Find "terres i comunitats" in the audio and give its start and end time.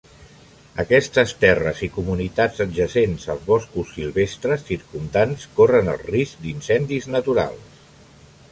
1.43-2.63